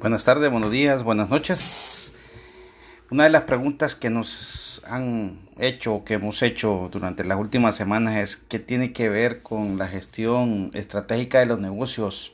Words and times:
Buenas 0.00 0.24
tardes, 0.24 0.48
buenos 0.48 0.70
días, 0.70 1.02
buenas 1.02 1.28
noches. 1.28 2.12
Una 3.10 3.24
de 3.24 3.30
las 3.30 3.42
preguntas 3.42 3.96
que 3.96 4.10
nos 4.10 4.80
han 4.86 5.40
hecho, 5.58 6.04
que 6.04 6.14
hemos 6.14 6.40
hecho 6.42 6.88
durante 6.92 7.24
las 7.24 7.36
últimas 7.36 7.74
semanas 7.74 8.14
es 8.16 8.36
qué 8.36 8.60
tiene 8.60 8.92
que 8.92 9.08
ver 9.08 9.42
con 9.42 9.76
la 9.76 9.88
gestión 9.88 10.70
estratégica 10.72 11.40
de 11.40 11.46
los 11.46 11.58
negocios 11.58 12.32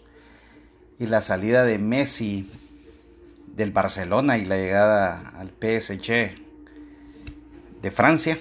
y 0.99 1.07
la 1.07 1.23
salida 1.23 1.65
de 1.65 1.79
Messi 1.79 2.51
del 3.47 3.71
Barcelona 3.71 4.37
y 4.37 4.45
la 4.45 4.59
llegada 4.59 5.33
al 5.39 5.49
PSG 5.49 6.35
de 7.81 7.91
Francia. 7.91 8.39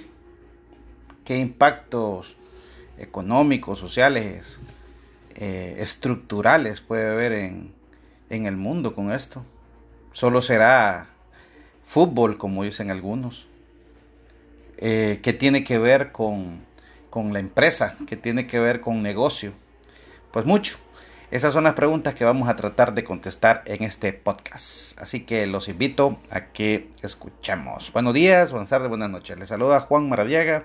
¿Qué 1.24 1.38
impactos 1.38 2.36
económicos, 2.98 3.80
sociales, 3.80 4.60
eh, 5.36 5.78
estructurales 5.80 6.82
puede 6.82 7.10
haber 7.10 7.32
en 7.32 7.83
en 8.36 8.46
el 8.46 8.58
mundo 8.58 8.96
con 8.96 9.12
esto. 9.12 9.44
Solo 10.12 10.42
será 10.42 11.08
fútbol, 11.86 12.38
como 12.38 12.64
dicen 12.64 12.92
algunos. 12.92 13.48
Eh, 14.78 15.20
que 15.24 15.34
tiene 15.34 15.64
que 15.64 15.78
ver 15.78 16.12
con, 16.12 16.62
con 17.10 17.32
la 17.32 17.40
empresa? 17.40 17.96
que 18.08 18.18
tiene 18.18 18.48
que 18.48 18.60
ver 18.60 18.82
con 18.82 19.02
negocio? 19.02 19.54
Pues 20.32 20.46
mucho. 20.46 20.78
Esas 21.32 21.54
son 21.54 21.64
las 21.64 21.74
preguntas 21.74 22.14
que 22.14 22.26
vamos 22.26 22.48
a 22.48 22.56
tratar 22.56 22.94
de 22.94 23.04
contestar 23.04 23.64
en 23.66 23.84
este 23.84 24.14
podcast. 24.14 25.00
Así 25.02 25.22
que 25.22 25.48
los 25.48 25.68
invito 25.68 26.20
a 26.30 26.46
que 26.46 26.92
escuchemos. 27.02 27.92
Buenos 27.92 28.14
días, 28.14 28.52
buenas 28.52 28.70
tardes, 28.70 28.88
buenas 28.88 29.10
noches. 29.10 29.40
Les 29.40 29.50
saluda 29.50 29.80
Juan 29.80 30.08
Maradiaga 30.10 30.64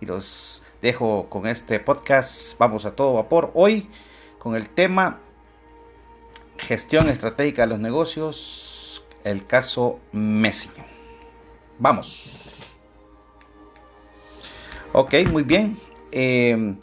y 0.00 0.06
los 0.06 0.62
dejo 0.82 1.28
con 1.28 1.46
este 1.46 1.78
podcast. 1.78 2.58
Vamos 2.58 2.84
a 2.84 2.96
todo 2.96 3.14
vapor 3.14 3.52
hoy 3.54 3.88
con 4.40 4.56
el 4.56 4.68
tema 4.68 5.20
Gestión 6.58 7.08
estratégica 7.08 7.62
de 7.62 7.68
los 7.68 7.78
negocios, 7.78 9.04
el 9.24 9.46
caso 9.46 10.00
Messi. 10.12 10.70
Vamos. 11.78 12.50
Ok, 14.92 15.14
muy 15.30 15.44
bien. 15.44 15.78
Eh, 16.12 16.74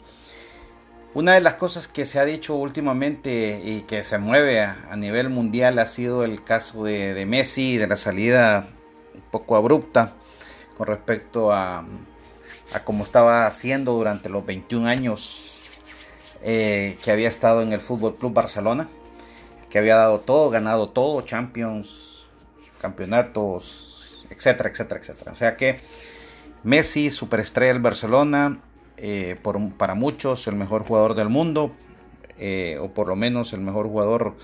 una 1.14 1.34
de 1.34 1.40
las 1.40 1.54
cosas 1.54 1.88
que 1.88 2.04
se 2.04 2.18
ha 2.18 2.24
dicho 2.24 2.54
últimamente 2.56 3.60
y 3.64 3.82
que 3.82 4.04
se 4.04 4.18
mueve 4.18 4.60
a, 4.60 4.96
nivel 4.96 5.28
mundial 5.30 5.78
ha 5.78 5.86
sido 5.86 6.24
el 6.24 6.44
caso 6.44 6.84
de, 6.84 7.24
Messi, 7.26 7.78
de 7.78 7.86
la 7.86 7.96
salida 7.96 8.68
un 9.14 9.22
poco 9.30 9.56
abrupta 9.56 10.12
con 10.76 10.86
respecto 10.86 11.52
a, 11.52 11.86
a 12.74 12.84
cómo 12.84 13.04
estaba 13.04 13.46
haciendo 13.46 13.92
durante 13.92 14.28
los 14.28 14.44
21 14.44 14.88
años 14.88 15.62
eh, 16.42 16.98
que 17.02 17.10
había 17.10 17.28
estado 17.28 17.62
en 17.62 17.72
el 17.72 17.80
Fútbol 17.80 18.16
Club 18.16 18.34
Barcelona 18.34 18.88
que 19.76 19.80
había 19.80 19.96
dado 19.96 20.20
todo, 20.20 20.48
ganado 20.48 20.88
todo, 20.88 21.20
Champions, 21.20 22.28
campeonatos, 22.80 24.24
etcétera, 24.30 24.70
etcétera, 24.70 25.00
etcétera. 25.00 25.32
O 25.32 25.34
sea 25.34 25.54
que 25.54 25.78
Messi, 26.62 27.10
superestrella 27.10 27.74
del 27.74 27.82
Barcelona, 27.82 28.58
eh, 28.96 29.36
por, 29.42 29.60
para 29.74 29.94
muchos 29.94 30.46
el 30.46 30.56
mejor 30.56 30.82
jugador 30.84 31.14
del 31.14 31.28
mundo, 31.28 31.72
eh, 32.38 32.78
o 32.80 32.88
por 32.94 33.06
lo 33.08 33.16
menos 33.16 33.52
el 33.52 33.60
mejor 33.60 33.86
jugador 33.88 34.36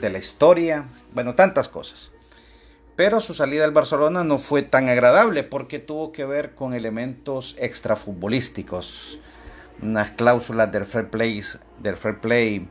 de 0.00 0.10
la 0.10 0.18
historia, 0.18 0.86
bueno, 1.14 1.36
tantas 1.36 1.68
cosas. 1.68 2.10
Pero 2.96 3.20
su 3.20 3.34
salida 3.34 3.62
del 3.62 3.70
Barcelona 3.70 4.24
no 4.24 4.38
fue 4.38 4.62
tan 4.62 4.88
agradable 4.88 5.44
porque 5.44 5.78
tuvo 5.78 6.10
que 6.10 6.24
ver 6.24 6.56
con 6.56 6.74
elementos 6.74 7.54
extrafutbolísticos, 7.60 9.20
unas 9.80 10.10
cláusulas 10.10 10.72
del 10.72 10.84
fair 10.84 11.10
play, 11.10 11.44
del 11.78 11.96
fair 11.96 12.18
play 12.18 12.68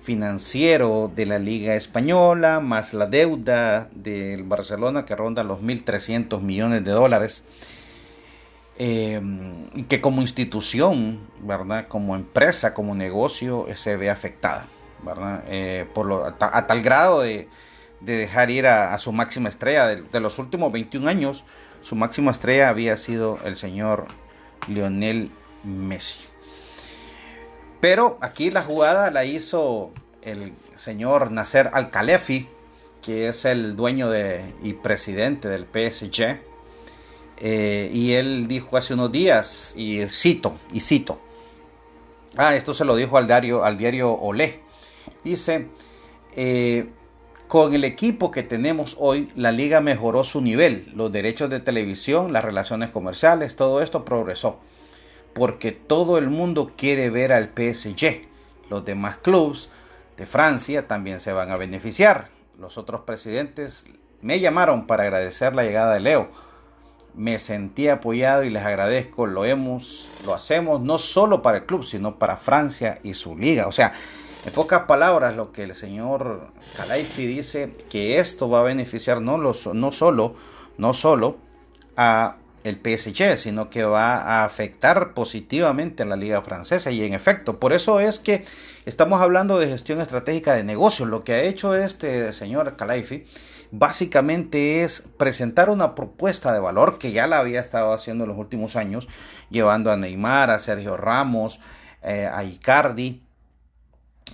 financiero 0.00 1.10
de 1.14 1.26
la 1.26 1.38
Liga 1.38 1.74
Española, 1.74 2.60
más 2.60 2.94
la 2.94 3.06
deuda 3.06 3.88
del 3.94 4.44
Barcelona 4.44 5.04
que 5.04 5.16
ronda 5.16 5.42
los 5.42 5.60
1.300 5.60 6.40
millones 6.40 6.84
de 6.84 6.90
dólares, 6.92 7.42
eh, 8.78 9.20
que 9.88 10.00
como 10.00 10.22
institución, 10.22 11.20
¿verdad? 11.40 11.88
como 11.88 12.14
empresa, 12.14 12.74
como 12.74 12.94
negocio, 12.94 13.66
se 13.74 13.96
ve 13.96 14.08
afectada, 14.08 14.66
¿verdad? 15.02 15.42
Eh, 15.48 15.84
por 15.94 16.06
lo, 16.06 16.24
a, 16.24 16.66
tal 16.66 16.82
grado 16.82 17.20
de, 17.20 17.48
dejar 18.00 18.50
ir 18.50 18.68
a, 18.68 18.96
su 18.98 19.12
máxima 19.12 19.48
estrella 19.48 19.88
de, 19.88 20.02
de, 20.02 20.20
los 20.20 20.38
últimos 20.38 20.70
21 20.72 21.08
años, 21.08 21.44
su 21.82 21.96
máxima 21.96 22.30
estrella 22.30 22.68
había 22.68 22.96
sido 22.96 23.36
el 23.44 23.56
señor 23.56 24.06
Lionel 24.68 25.30
Messi. 25.64 26.27
Pero 27.80 28.18
aquí 28.20 28.50
la 28.50 28.62
jugada 28.62 29.10
la 29.10 29.24
hizo 29.24 29.90
el 30.22 30.52
señor 30.76 31.30
Nasser 31.30 31.70
Al-Khalefi, 31.72 32.48
que 33.02 33.28
es 33.28 33.44
el 33.44 33.76
dueño 33.76 34.10
de, 34.10 34.42
y 34.62 34.72
presidente 34.74 35.48
del 35.48 35.64
PSG. 35.64 36.40
Eh, 37.40 37.90
y 37.92 38.14
él 38.14 38.48
dijo 38.48 38.76
hace 38.76 38.94
unos 38.94 39.12
días, 39.12 39.74
y 39.76 40.04
cito, 40.08 40.56
y 40.72 40.80
cito, 40.80 41.20
ah, 42.36 42.56
esto 42.56 42.74
se 42.74 42.84
lo 42.84 42.96
dijo 42.96 43.16
al 43.16 43.28
diario, 43.28 43.64
al 43.64 43.76
diario 43.76 44.12
Olé, 44.12 44.60
dice, 45.22 45.68
eh, 46.34 46.88
con 47.46 47.74
el 47.74 47.84
equipo 47.84 48.32
que 48.32 48.42
tenemos 48.42 48.96
hoy, 48.98 49.30
la 49.36 49.52
liga 49.52 49.80
mejoró 49.80 50.24
su 50.24 50.40
nivel, 50.40 50.90
los 50.96 51.12
derechos 51.12 51.48
de 51.48 51.60
televisión, 51.60 52.32
las 52.32 52.44
relaciones 52.44 52.88
comerciales, 52.88 53.54
todo 53.54 53.82
esto 53.82 54.04
progresó 54.04 54.58
porque 55.34 55.72
todo 55.72 56.18
el 56.18 56.28
mundo 56.28 56.72
quiere 56.76 57.10
ver 57.10 57.32
al 57.32 57.50
PSG. 57.54 58.22
Los 58.70 58.84
demás 58.84 59.16
clubes 59.18 59.70
de 60.16 60.26
Francia 60.26 60.86
también 60.86 61.20
se 61.20 61.32
van 61.32 61.50
a 61.50 61.56
beneficiar. 61.56 62.28
Los 62.58 62.76
otros 62.76 63.02
presidentes 63.02 63.86
me 64.20 64.40
llamaron 64.40 64.86
para 64.86 65.04
agradecer 65.04 65.54
la 65.54 65.64
llegada 65.64 65.94
de 65.94 66.00
Leo. 66.00 66.28
Me 67.14 67.38
sentí 67.38 67.88
apoyado 67.88 68.44
y 68.44 68.50
les 68.50 68.64
agradezco. 68.64 69.26
Lo 69.26 69.44
hemos, 69.44 70.10
lo 70.24 70.34
hacemos 70.34 70.80
no 70.80 70.98
solo 70.98 71.40
para 71.40 71.58
el 71.58 71.66
club, 71.66 71.84
sino 71.84 72.18
para 72.18 72.36
Francia 72.36 72.98
y 73.02 73.14
su 73.14 73.36
liga. 73.36 73.66
O 73.68 73.72
sea, 73.72 73.92
en 74.44 74.52
pocas 74.52 74.82
palabras, 74.82 75.36
lo 75.36 75.52
que 75.52 75.62
el 75.62 75.74
señor 75.74 76.52
Calaifi 76.76 77.26
dice 77.26 77.72
que 77.90 78.18
esto 78.18 78.48
va 78.48 78.60
a 78.60 78.64
beneficiar 78.64 79.20
no, 79.20 79.38
los, 79.38 79.66
no 79.66 79.92
solo, 79.92 80.34
no 80.78 80.94
solo 80.94 81.36
a 81.96 82.37
el 82.64 82.76
PSG, 82.76 83.36
sino 83.36 83.70
que 83.70 83.84
va 83.84 84.16
a 84.16 84.44
afectar 84.44 85.14
positivamente 85.14 86.02
a 86.02 86.06
la 86.06 86.16
liga 86.16 86.42
francesa 86.42 86.90
y 86.90 87.02
en 87.02 87.14
efecto, 87.14 87.58
por 87.58 87.72
eso 87.72 88.00
es 88.00 88.18
que 88.18 88.44
estamos 88.84 89.20
hablando 89.20 89.58
de 89.58 89.68
gestión 89.68 90.00
estratégica 90.00 90.54
de 90.54 90.64
negocios. 90.64 91.08
Lo 91.08 91.24
que 91.24 91.34
ha 91.34 91.42
hecho 91.42 91.74
este 91.74 92.32
señor 92.32 92.76
Calaifi 92.76 93.24
básicamente 93.70 94.82
es 94.82 95.02
presentar 95.18 95.70
una 95.70 95.94
propuesta 95.94 96.52
de 96.52 96.60
valor 96.60 96.98
que 96.98 97.12
ya 97.12 97.26
la 97.26 97.38
había 97.38 97.60
estado 97.60 97.92
haciendo 97.92 98.24
en 98.24 98.30
los 98.30 98.38
últimos 98.38 98.76
años, 98.76 99.08
llevando 99.50 99.92
a 99.92 99.96
Neymar, 99.96 100.50
a 100.50 100.58
Sergio 100.58 100.96
Ramos, 100.96 101.60
eh, 102.02 102.28
a 102.32 102.44
Icardi, 102.44 103.22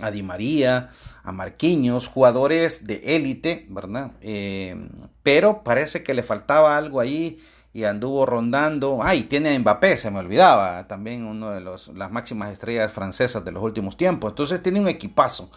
a 0.01 0.11
Di 0.11 0.23
María, 0.23 0.89
a 1.23 1.31
Marquinhos, 1.31 2.07
jugadores 2.07 2.85
de 2.85 3.15
élite, 3.15 3.65
¿verdad? 3.69 4.11
Eh, 4.21 4.89
pero 5.23 5.63
parece 5.63 6.03
que 6.03 6.13
le 6.13 6.23
faltaba 6.23 6.77
algo 6.77 6.99
ahí 6.99 7.39
y 7.75 7.83
anduvo 7.83 8.25
rondando. 8.25 8.99
Ay, 9.03 9.23
tiene 9.23 9.53
a 9.53 9.59
Mbappé, 9.59 9.97
se 9.97 10.09
me 10.09 10.19
olvidaba, 10.19 10.87
también 10.87 11.25
uno 11.25 11.51
de 11.51 11.59
los, 11.59 11.89
las 11.89 12.09
máximas 12.09 12.53
estrellas 12.53 12.89
francesas 12.93 13.43
de 13.43 13.51
los 13.51 13.61
últimos 13.61 13.97
tiempos. 13.97 14.31
Entonces 14.31 14.63
tiene 14.63 14.79
un 14.79 14.87
equipazo. 14.87 15.51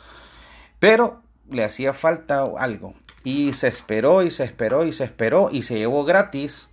Pero 0.81 1.23
le 1.49 1.63
hacía 1.63 1.93
falta 1.93 2.45
algo. 2.59 2.95
Y 3.23 3.53
se 3.53 3.69
esperó 3.69 4.25
y 4.25 4.33
se 4.33 4.43
esperó 4.43 4.85
y 4.85 4.93
se 4.93 5.05
esperó 5.05 5.51
y 5.53 5.63
se 5.63 5.79
llevó 5.79 6.05
gratis, 6.05 6.71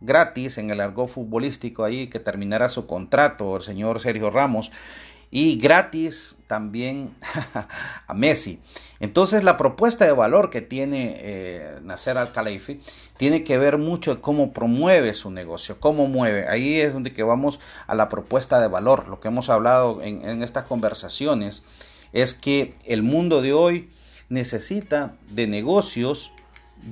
gratis 0.00 0.58
en 0.58 0.70
el 0.70 0.80
argot 0.80 1.08
futbolístico 1.08 1.82
ahí 1.82 2.06
que 2.06 2.20
terminara 2.20 2.68
su 2.68 2.86
contrato 2.86 3.56
el 3.56 3.62
señor 3.62 3.98
Sergio 3.98 4.30
Ramos 4.30 4.70
y 5.34 5.56
gratis 5.56 6.36
también 6.46 7.12
a 8.06 8.14
Messi. 8.14 8.60
Entonces 9.00 9.42
la 9.42 9.56
propuesta 9.56 10.04
de 10.04 10.12
valor 10.12 10.48
que 10.48 10.60
tiene 10.60 11.16
eh, 11.18 11.80
Nasser 11.82 12.16
Al-Khalifi 12.18 12.78
tiene 13.16 13.42
que 13.42 13.58
ver 13.58 13.76
mucho 13.76 14.14
de 14.14 14.20
cómo 14.20 14.52
promueve 14.52 15.12
su 15.12 15.32
negocio, 15.32 15.80
cómo 15.80 16.06
mueve. 16.06 16.46
Ahí 16.48 16.80
es 16.80 16.92
donde 16.92 17.12
que 17.12 17.24
vamos 17.24 17.58
a 17.88 17.96
la 17.96 18.08
propuesta 18.08 18.60
de 18.60 18.68
valor. 18.68 19.08
Lo 19.08 19.18
que 19.18 19.26
hemos 19.26 19.50
hablado 19.50 20.02
en, 20.02 20.44
estas 20.44 20.66
conversaciones 20.66 21.64
es 22.12 22.34
que 22.34 22.72
el 22.84 23.02
mundo 23.02 23.42
de 23.42 23.54
hoy 23.54 23.90
necesita 24.28 25.16
de 25.30 25.48
negocios 25.48 26.30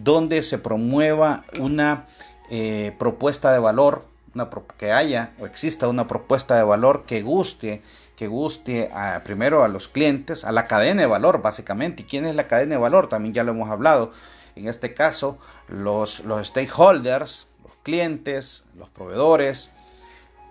donde 0.03 0.43
se 0.43 0.59
promueva 0.59 1.45
una 1.61 2.07
eh, 2.51 2.93
propuesta 2.99 3.53
de 3.53 3.61
valor, 3.61 4.05
una, 4.35 4.51
que 4.77 4.91
haya 4.91 5.33
o 5.39 5.47
exista 5.47 5.87
una 5.87 6.09
propuesta 6.09 6.57
de 6.57 6.65
valor 6.65 7.05
que 7.07 7.23
guste 7.23 7.83
que 8.23 8.29
guste 8.29 8.89
a, 8.95 9.25
primero 9.25 9.65
a 9.65 9.69
los 9.69 9.89
clientes, 9.89 10.45
a 10.45 10.53
la 10.53 10.69
cadena 10.69 11.01
de 11.01 11.09
valor 11.09 11.43
básicamente. 11.43 12.05
¿Y 12.05 12.07
quién 12.07 12.25
es 12.25 12.37
la 12.37 12.47
cadena 12.47 12.77
de 12.77 12.81
valor? 12.81 13.09
También 13.09 13.35
ya 13.35 13.43
lo 13.43 13.51
hemos 13.51 13.69
hablado. 13.69 14.13
En 14.55 14.69
este 14.69 14.95
caso, 14.95 15.39
los, 15.67 16.21
los 16.21 16.47
stakeholders, 16.47 17.49
los 17.65 17.73
clientes, 17.83 18.63
los 18.79 18.89
proveedores, 18.91 19.71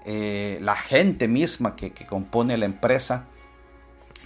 eh, 0.06 0.60
la 0.62 0.76
gente 0.76 1.30
misma 1.30 1.78
que, 1.78 1.94
compone 2.10 2.58
la 2.58 2.66
empresa, 2.66 3.24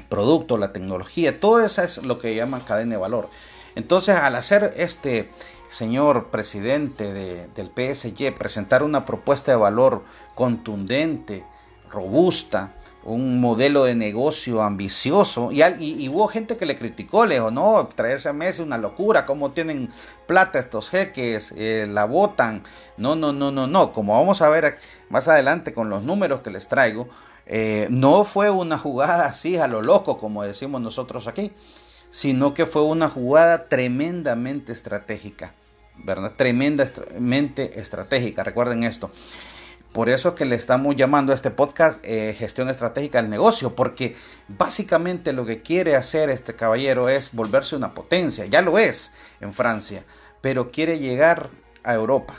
producto, 0.09 0.57
la 0.57 0.73
tecnología, 0.73 1.39
todo 1.39 1.63
eso 1.63 1.83
es 1.83 2.01
lo 2.01 2.17
que 2.17 2.33
llaman 2.33 2.61
cadena 2.61 2.95
de 2.95 2.97
valor. 2.97 3.29
Entonces, 3.75 4.15
al 4.15 4.37
hacer 4.37 4.73
este 4.75 5.29
señor 5.69 6.31
presidente 6.31 7.13
del 7.13 7.67
PSG 7.67 8.33
presentar 8.33 8.81
una 8.81 9.05
propuesta 9.05 9.51
de 9.51 9.57
valor 9.57 10.03
contundente, 10.33 11.43
robusta, 11.91 12.73
un 13.05 13.39
modelo 13.39 13.85
de 13.85 13.95
negocio 13.95 14.61
ambicioso. 14.61 15.51
Y, 15.51 16.09
hubo 16.09 16.27
gente 16.27 16.57
que 16.57 16.65
le 16.65 16.75
criticó, 16.75 17.25
le 17.25 17.35
dijo, 17.35 17.51
no, 17.51 17.87
traerse 17.95 18.29
a 18.29 18.33
Messi 18.33 18.61
una 18.61 18.77
locura, 18.77 19.25
cómo 19.25 19.51
tienen 19.51 19.89
plata 20.25 20.59
estos 20.59 20.89
jeques, 20.89 21.53
eh, 21.55 21.87
la 21.89 22.05
votan. 22.05 22.63
No, 22.97 23.15
no, 23.15 23.31
no, 23.31 23.51
no, 23.51 23.67
no. 23.67 23.93
Como 23.93 24.13
vamos 24.13 24.41
a 24.41 24.49
ver 24.49 24.77
más 25.09 25.27
adelante 25.27 25.73
con 25.73 25.89
los 25.89 26.03
números 26.03 26.41
que 26.41 26.49
les 26.49 26.67
traigo, 26.67 27.07
eh, 27.45 27.87
no 27.91 28.23
fue 28.23 28.49
una 28.49 28.77
jugada 28.77 29.27
así 29.27 29.57
a 29.57 29.67
lo 29.67 29.81
loco, 29.83 30.17
como 30.17 30.43
decimos 30.43 30.81
nosotros 30.81 31.27
aquí, 31.27 31.51
sino 32.09 32.53
que 32.55 32.65
fue 32.65 32.81
una 32.83 33.09
jugada 33.09 33.67
tremendamente 33.67 34.73
estratégica, 34.73 35.53
¿verdad? 35.97 36.33
Tremendamente 36.35 37.79
estratégica. 37.79 38.43
Recuerden 38.43 38.83
esto. 38.83 39.11
Por 39.95 40.09
eso 40.09 40.35
que 40.35 40.43
le 40.43 40.57
estamos 40.57 40.97
llamando 40.97 41.31
a 41.31 41.35
este 41.35 41.51
podcast 41.51 42.01
eh, 42.03 42.35
gestión 42.37 42.67
estratégica 42.69 43.21
del 43.21 43.31
negocio, 43.31 43.75
porque 43.75 44.13
básicamente 44.49 45.31
lo 45.31 45.45
que 45.45 45.59
quiere 45.59 45.95
hacer 45.95 46.29
este 46.29 46.53
caballero 46.53 47.07
es 47.07 47.31
volverse 47.31 47.77
una 47.77 47.93
potencia. 47.93 48.45
Ya 48.45 48.61
lo 48.61 48.77
es 48.77 49.13
en 49.39 49.53
Francia, 49.53 50.03
pero 50.41 50.67
quiere 50.67 50.99
llegar 50.99 51.49
a 51.85 51.93
Europa. 51.93 52.33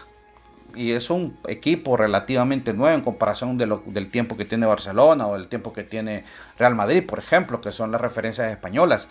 Y 0.75 0.91
es 0.91 1.09
un 1.09 1.35
equipo 1.49 1.97
relativamente 1.97 2.75
nuevo 2.75 2.95
en 2.95 3.01
comparación 3.01 3.57
del 3.57 4.11
tiempo 4.11 4.37
que 4.37 4.45
tiene 4.45 4.67
Barcelona 4.67 5.27
o 5.27 5.33
del 5.33 5.49
tiempo 5.49 5.73
que 5.73 5.83
tiene 5.83 6.27
Real 6.59 6.75
Madrid, 6.75 7.07
por 7.07 7.19
ejemplo, 7.19 7.63
que 7.63 7.73
son 7.73 7.91
las 7.91 8.03
referencias 8.03 8.51
españolas. 8.51 9.09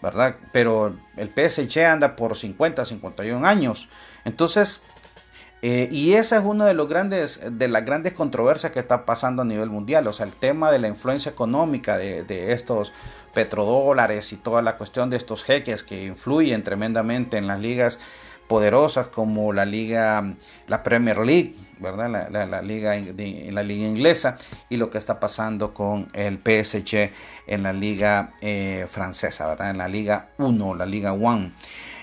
¿verdad? 0.00 0.36
Pero 0.52 0.94
el 1.16 1.28
PSG 1.28 1.80
anda 1.80 2.14
por 2.14 2.36
50, 2.36 2.84
51 2.84 3.44
años. 3.44 3.88
Entonces, 4.24 4.80
eh, 5.62 5.88
y 5.90 6.14
esa 6.14 6.38
es 6.38 6.44
una 6.44 6.64
de, 6.64 6.72
los 6.74 6.88
grandes, 6.88 7.40
de 7.50 7.68
las 7.68 7.84
grandes 7.84 8.14
controversias 8.14 8.72
que 8.72 8.78
está 8.78 9.04
pasando 9.04 9.42
a 9.42 9.44
nivel 9.44 9.68
mundial, 9.68 10.06
o 10.06 10.12
sea, 10.12 10.24
el 10.24 10.32
tema 10.32 10.72
de 10.72 10.78
la 10.78 10.88
influencia 10.88 11.30
económica 11.30 11.98
de, 11.98 12.52
estos 12.52 12.92
petrodólares 13.34 14.32
y 14.32 14.36
toda 14.36 14.62
la 14.62 14.76
cuestión 14.76 15.10
de 15.10 15.16
estos 15.16 15.44
jeques 15.44 15.82
que 15.82 16.06
influyen 16.06 16.64
tremendamente 16.64 17.36
en 17.36 17.46
las 17.46 17.60
ligas 17.60 17.98
poderosas 18.48 19.06
como 19.06 19.52
la 19.52 19.64
liga, 19.64 20.34
la 20.66 20.82
Premier 20.82 21.18
League, 21.18 21.54
¿verdad? 21.78 22.10
La, 22.30 22.62
liga, 22.62 22.96
en 22.96 23.54
la 23.54 23.62
liga 23.62 23.86
inglesa 23.86 24.36
y 24.68 24.76
lo 24.78 24.90
que 24.90 24.98
está 24.98 25.20
pasando 25.20 25.72
con 25.72 26.08
el 26.14 26.38
PSG 26.38 27.12
en 27.46 27.62
la 27.62 27.72
liga 27.72 28.32
eh, 28.40 28.86
francesa, 28.90 29.46
¿verdad? 29.46 29.70
En 29.70 29.78
la 29.78 29.88
liga 29.88 30.30
1, 30.38 30.74
la 30.74 30.86
liga 30.86 31.12
1. 31.12 31.50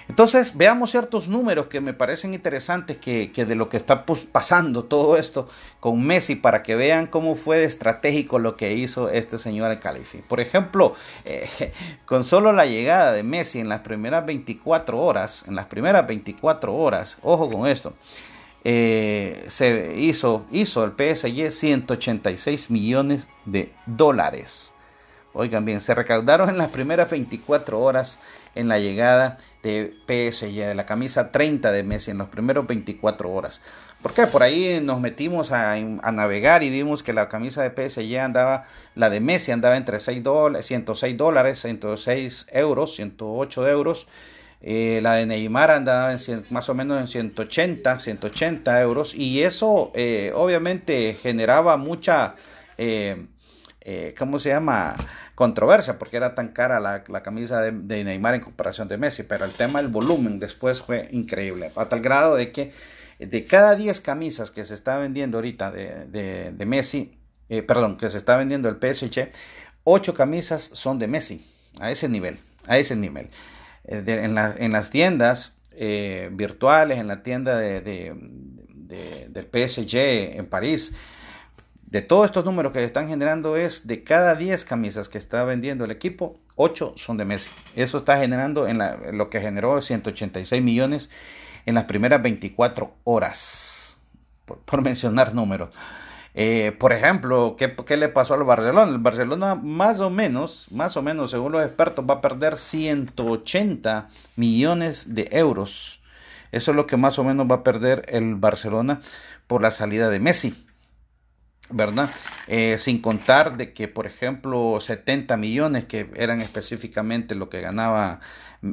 Entonces, 0.09 0.55
veamos 0.55 0.91
ciertos 0.91 1.27
números 1.27 1.67
que 1.67 1.81
me 1.81 1.93
parecen 1.93 2.33
interesantes 2.33 2.97
que, 2.97 3.29
de 3.33 3.55
lo 3.55 3.67
que 3.67 3.77
está 3.77 4.05
pasando 4.05 4.85
todo 4.85 5.17
esto 5.17 5.49
con 5.79 6.01
Messi 6.05 6.35
para 6.35 6.63
que 6.63 6.75
vean 6.75 7.07
cómo 7.07 7.35
fue 7.35 7.63
estratégico 7.63 8.39
lo 8.39 8.55
que 8.55 8.73
hizo 8.73 9.09
este 9.09 9.37
señor 9.37 9.69
al 9.69 9.79
Califi. 9.79 10.19
Por 10.19 10.39
ejemplo, 10.39 10.93
eh, 11.25 11.73
con 12.05 12.23
solo 12.23 12.53
la 12.53 12.65
llegada 12.65 13.11
de 13.11 13.23
Messi 13.23 13.59
en 13.59 13.69
las 13.69 13.81
primeras 13.81 14.25
24 14.25 14.97
horas, 14.99 15.43
en 15.47 15.55
las 15.55 15.67
primeras 15.67 16.07
24 16.07 16.73
horas, 16.73 17.17
ojo 17.21 17.49
con 17.49 17.67
esto, 17.67 17.93
eh, 18.63 19.45
se 19.49 19.95
hizo, 19.97 20.45
hizo 20.51 20.83
el 20.83 20.91
PSG 20.91 21.51
186 21.51 22.69
millones 22.69 23.27
de 23.45 23.71
dólares. 23.85 24.71
Oigan 25.39 25.65
bien, 25.65 25.81
se 25.81 25.93
recaudaron 25.93 26.49
en 26.49 26.57
las 26.57 26.69
primeras 26.69 27.11
24 27.11 27.79
horas 27.79 28.17
en 28.55 28.67
la 28.67 28.79
llegada 28.79 29.37
de 29.61 29.93
PSG, 30.07 30.65
de 30.65 30.73
la 30.73 30.87
camisa 30.87 31.31
30 31.31 31.71
de 31.71 31.83
Messi 31.83 32.09
en 32.09 32.17
los 32.17 32.27
primeros 32.27 32.65
24 32.65 33.31
horas. 33.31 33.61
Porque 34.01 34.25
por 34.25 34.41
ahí 34.41 34.79
nos 34.81 34.99
metimos 34.99 35.51
a, 35.51 35.79
navegar 35.79 36.63
y 36.63 36.71
vimos 36.71 37.03
que 37.03 37.13
la 37.13 37.29
camisa 37.29 37.61
de 37.61 37.69
PSG 37.69 38.17
andaba, 38.17 38.65
la 38.95 39.11
de 39.11 39.19
Messi 39.19 39.51
andaba 39.51 39.77
entre 39.77 39.99
6 39.99 40.23
dólares, 40.23 40.65
106 40.65 41.15
dólares, 41.15 41.61
106 41.61 42.47
euros, 42.53 42.95
108 42.95 43.67
euros. 43.67 44.07
Eh, 44.61 45.01
la 45.03 45.13
de 45.13 45.27
Neymar 45.27 45.69
andaba 45.69 46.13
en, 46.13 46.45
más 46.49 46.67
o 46.69 46.73
menos 46.73 46.99
en 46.99 47.07
180, 47.07 47.99
180 47.99 48.81
euros. 48.81 49.13
Y 49.13 49.43
eso 49.43 49.91
eh, 49.93 50.31
obviamente 50.33 51.15
generaba 51.21 51.77
mucha... 51.77 52.33
Eh, 52.79 53.27
eh, 53.89 54.13
¿cómo 54.17 54.37
se 54.37 54.49
llama? 54.49 54.97
Controversia, 55.33 55.97
porque 55.97 56.17
era 56.17 56.35
tan 56.35 56.49
cara 56.49 56.81
la, 56.81 57.23
camisa 57.23 57.61
de, 57.61 58.03
Neymar 58.03 58.35
en 58.35 58.41
comparación 58.41 58.89
de 58.89 58.97
Messi, 58.97 59.23
pero 59.23 59.45
el 59.45 59.53
tema 59.53 59.81
del 59.81 59.89
volumen 59.89 60.39
después 60.39 60.81
fue 60.81 61.07
increíble, 61.11 61.71
a 61.73 61.85
tal 61.85 62.01
grado 62.01 62.35
de 62.35 62.51
que 62.51 62.73
de 63.17 63.45
cada 63.45 63.75
10 63.75 64.01
camisas 64.01 64.51
que 64.51 64.65
se 64.65 64.73
está 64.73 64.97
vendiendo 64.97 65.37
ahorita 65.37 65.71
de, 65.71 66.65
Messi, 66.67 67.17
eh, 67.47 67.63
perdón, 67.63 67.95
que 67.95 68.09
se 68.09 68.17
está 68.17 68.35
vendiendo 68.35 68.67
el 68.67 68.75
PSG, 68.75 69.29
8 69.85 70.13
camisas 70.13 70.69
son 70.73 70.99
de 70.99 71.07
Messi, 71.07 71.49
a 71.79 71.89
ese 71.89 72.09
nivel, 72.09 72.39
a 72.67 72.77
ese 72.77 72.97
nivel. 72.97 73.29
Eh, 73.85 74.03
en, 74.05 74.73
las 74.73 74.89
tiendas 74.89 75.59
virtuales, 76.31 76.97
en 76.97 77.07
la 77.07 77.23
tienda 77.23 77.57
de, 77.57 77.79
del 79.29 79.45
PSG 79.45 79.95
en 80.37 80.45
París, 80.47 80.91
de 81.87 82.01
todos 82.01 82.25
estos 82.25 82.43
números 82.43 82.73
que 82.73 82.83
están 82.83 83.07
generando 83.07 83.55
es 83.55 83.87
de 83.87 84.03
cada 84.03 84.35
10 84.35 84.65
camisas 84.65 85.07
que 85.07 85.17
está 85.17 85.45
vendiendo 85.45 85.85
el 85.85 85.91
equipo, 85.91 86.37
8 86.57 86.93
son 86.97 87.15
de 87.15 87.23
Messi. 87.23 87.49
Eso 87.77 87.99
está 87.99 88.17
generando 88.17 88.67
en 88.67 88.79
lo 89.17 89.29
que 89.29 89.39
generó 89.39 89.81
186 89.81 90.61
millones 90.61 91.09
en 91.65 91.75
las 91.75 91.85
primeras 91.85 92.21
24 92.21 92.93
horas, 93.05 93.95
por, 94.45 94.81
mencionar 94.81 95.33
números. 95.33 95.69
Eh, 96.33 96.75
por 96.77 96.91
ejemplo, 96.91 97.55
¿qué, 97.57 97.73
¿qué, 97.73 97.95
le 97.95 98.09
pasó 98.09 98.33
al 98.33 98.43
Barcelona? 98.43 98.91
El 98.91 98.99
Barcelona 98.99 99.55
más 99.55 100.01
o 100.01 100.09
menos, 100.09 100.67
más 100.71 100.97
o 100.97 101.01
menos, 101.01 101.31
según 101.31 101.53
los 101.53 101.63
expertos, 101.63 102.05
va 102.07 102.15
a 102.15 102.21
perder 102.21 102.57
180 102.57 104.09
millones 104.35 105.15
de 105.15 105.29
euros. 105.31 106.01
Eso 106.51 106.71
es 106.71 106.75
lo 106.75 106.85
que 106.85 106.97
más 106.97 107.17
o 107.17 107.23
menos 107.23 107.47
va 107.49 107.55
a 107.55 107.63
perder 107.63 108.05
el 108.09 108.35
Barcelona 108.35 108.99
por 109.47 109.61
la 109.61 109.71
salida 109.71 110.09
de 110.09 110.19
Messi. 110.19 110.66
¿Verdad? 111.69 112.09
Eh, 112.47 112.77
sin 112.77 113.01
contar 113.01 113.57
de 113.57 113.73
que, 113.73 113.87
por 113.87 114.05
ejemplo, 114.05 114.79
70 114.79 115.35
millones 115.37 115.85
que 115.85 116.09
eran 116.15 116.41
específicamente 116.41 117.35
lo 117.35 117.49
que 117.49 117.61
ganaba 117.61 118.19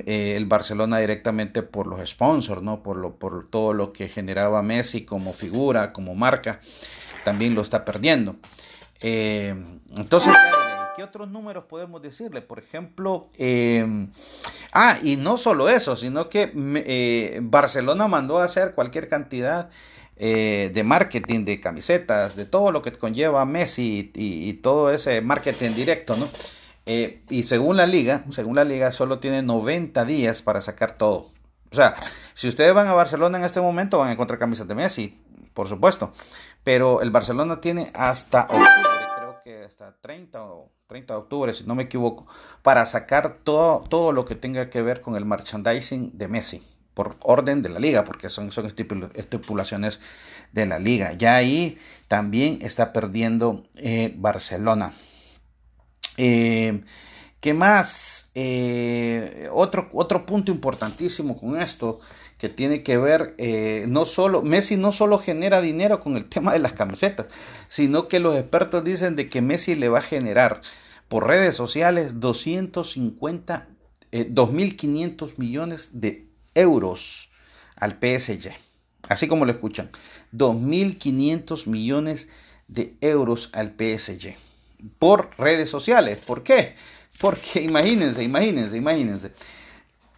eh, 0.06 0.34
el 0.36 0.46
Barcelona 0.46 0.98
directamente 0.98 1.62
por 1.62 1.86
los 1.86 2.08
sponsors, 2.08 2.62
¿no? 2.62 2.82
Por, 2.82 2.96
lo, 2.96 3.16
por 3.16 3.48
todo 3.50 3.72
lo 3.72 3.92
que 3.92 4.08
generaba 4.08 4.62
Messi 4.62 5.04
como 5.04 5.32
figura, 5.32 5.92
como 5.92 6.14
marca, 6.14 6.60
también 7.24 7.54
lo 7.54 7.62
está 7.62 7.84
perdiendo. 7.84 8.36
Eh, 9.00 9.54
entonces, 9.96 10.32
¿qué 10.94 11.02
otros 11.02 11.28
números 11.28 11.64
podemos 11.64 12.00
decirle? 12.00 12.42
Por 12.42 12.60
ejemplo, 12.60 13.28
ah, 14.72 14.98
y 15.02 15.16
no 15.16 15.36
solo 15.36 15.68
eso, 15.68 15.96
sino 15.96 16.28
que 16.28 17.40
Barcelona 17.42 18.06
mandó 18.06 18.38
a 18.38 18.44
hacer 18.44 18.74
cualquier 18.74 19.08
cantidad 19.08 19.68
eh, 20.16 20.70
de 20.72 20.84
marketing, 20.84 21.44
de 21.44 21.60
camisetas, 21.60 22.36
de 22.36 22.46
todo 22.46 22.70
lo 22.70 22.82
que 22.82 22.92
conlleva 22.92 23.44
Messi 23.44 24.12
y, 24.14 24.52
todo 24.54 24.92
ese 24.92 25.20
marketing 25.20 25.70
directo, 25.70 26.16
¿no? 26.16 26.28
Eh, 26.86 27.22
y 27.30 27.42
según 27.44 27.76
la 27.76 27.86
liga, 27.86 28.24
según 28.30 28.54
la 28.56 28.64
liga, 28.64 28.92
solo 28.92 29.18
tiene 29.18 29.42
90 29.42 30.04
días 30.04 30.42
para 30.42 30.60
sacar 30.60 30.96
todo. 30.96 31.30
O 31.72 31.74
sea, 31.74 31.94
si 32.34 32.46
ustedes 32.46 32.72
van 32.72 32.86
a 32.86 32.92
Barcelona 32.92 33.38
en 33.38 33.44
este 33.44 33.60
momento, 33.60 33.98
van 33.98 34.10
a 34.10 34.12
encontrar 34.12 34.38
camisetas 34.38 34.68
de 34.68 34.74
Messi, 34.76 35.18
por 35.52 35.66
supuesto. 35.66 36.12
Pero 36.62 37.02
el 37.02 37.10
Barcelona 37.10 37.60
tiene 37.60 37.90
hasta 37.94 38.42
octubre, 38.42 39.06
creo 39.16 39.40
que 39.42 39.64
hasta 39.64 39.96
30 40.00 40.44
o 40.44 40.70
30 40.86 41.12
de 41.12 41.18
octubre, 41.18 41.52
si 41.52 41.64
no 41.64 41.74
me 41.74 41.84
equivoco, 41.84 42.26
para 42.62 42.86
sacar 42.86 43.38
todo, 43.42 43.82
todo 43.88 44.12
lo 44.12 44.24
que 44.24 44.36
tenga 44.36 44.70
que 44.70 44.82
ver 44.82 45.00
con 45.00 45.16
el 45.16 45.24
merchandising 45.24 46.16
de 46.16 46.28
Messi 46.28 46.73
por 46.94 47.16
orden 47.20 47.60
de 47.60 47.68
la 47.68 47.80
liga, 47.80 48.04
porque 48.04 48.28
son, 48.28 48.52
son 48.52 48.66
estipulaciones 48.66 50.00
de 50.52 50.66
la 50.66 50.78
liga. 50.78 51.12
Ya 51.12 51.34
ahí 51.34 51.78
también 52.08 52.60
está 52.62 52.92
perdiendo 52.92 53.64
eh, 53.76 54.14
Barcelona. 54.16 54.92
Eh, 56.16 56.82
¿Qué 57.40 57.52
más? 57.52 58.30
Eh, 58.34 59.50
otro, 59.52 59.90
otro 59.92 60.24
punto 60.24 60.50
importantísimo 60.50 61.36
con 61.36 61.60
esto 61.60 61.98
que 62.38 62.48
tiene 62.48 62.82
que 62.82 62.96
ver, 62.96 63.34
no 63.88 64.06
solo, 64.06 64.42
Messi 64.42 64.76
no 64.76 64.92
solo 64.92 65.18
genera 65.18 65.60
dinero 65.60 66.00
con 66.00 66.16
el 66.16 66.24
tema 66.28 66.52
de 66.52 66.58
las 66.60 66.72
camisetas, 66.72 67.26
sino 67.68 68.08
que 68.08 68.20
los 68.20 68.36
expertos 68.36 68.84
dicen 68.84 69.16
de 69.16 69.28
que 69.28 69.42
Messi 69.42 69.74
le 69.74 69.88
va 69.88 69.98
a 69.98 70.02
generar 70.02 70.62
por 71.08 71.26
redes 71.26 71.54
sociales 71.56 72.20
250, 72.20 73.68
2.500 74.10 75.34
millones 75.36 75.90
de 76.00 76.23
euros 76.54 77.30
al 77.76 77.92
PSG. 77.92 78.52
Así 79.08 79.28
como 79.28 79.44
lo 79.44 79.52
escuchan, 79.52 79.90
2.500 80.32 81.66
millones 81.66 82.28
de 82.68 82.94
euros 83.00 83.50
al 83.52 83.74
PSG 83.76 84.36
por 84.98 85.30
redes 85.38 85.70
sociales. 85.70 86.18
¿Por 86.24 86.42
qué? 86.42 86.74
Porque 87.18 87.62
imagínense, 87.62 88.22
imagínense, 88.22 88.76
imagínense. 88.76 89.32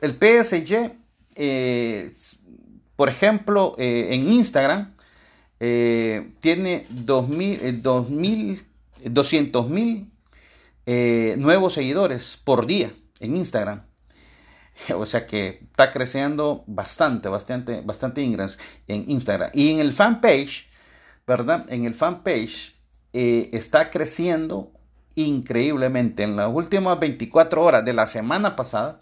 el 0.01 0.13
PSG, 0.13 0.93
por 2.97 3.09
ejemplo, 3.09 3.75
en 3.79 4.31
Instagram, 4.31 4.95
tiene 5.59 6.87
200 6.91 9.69
mil 9.69 10.11
nuevos 11.39 11.75
seguidores 11.75 12.39
por 12.45 12.67
día 12.67 12.93
en 13.21 13.37
Instagram. 13.37 13.83
O 14.95 15.07
sea 15.07 15.27
que 15.27 15.61
está 15.71 15.91
creciendo 15.91 16.65
bastante, 16.67 17.29
bastante, 17.29 17.81
bastante 17.81 18.23
en 18.23 19.11
Instagram. 19.11 19.51
Y 19.53 19.71
en 19.71 19.81
el 19.81 19.93
fanpage, 19.93 20.69
¿verdad? 21.27 21.65
En 21.69 21.85
el 21.85 21.95
fanpage 21.95 22.75
eh, 23.13 23.51
está 23.53 23.91
creciendo 23.91 24.73
increíblemente. 25.15 26.23
En 26.23 26.37
las 26.37 26.53
últimas 26.53 26.99
24 27.01 27.63
horas 27.63 27.85
de 27.85 27.93
la 27.93 28.07
semana 28.07 28.57
pasada, 28.57 29.01